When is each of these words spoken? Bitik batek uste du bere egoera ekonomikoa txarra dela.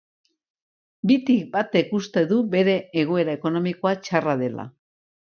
Bitik 1.09 1.43
batek 1.55 1.91
uste 1.99 2.23
du 2.31 2.39
bere 2.55 2.75
egoera 3.01 3.35
ekonomikoa 3.39 3.93
txarra 4.07 4.35
dela. 4.41 4.65